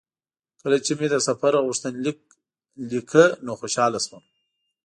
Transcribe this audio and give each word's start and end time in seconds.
کله 0.61 0.77
چې 0.85 0.91
مې 0.99 1.07
د 1.11 1.15
سفر 1.27 1.53
غوښتنلیک 1.67 2.19
لیکه 2.91 3.23
نو 3.45 3.51
خوشاله 3.59 3.99
شوم. 4.05 4.23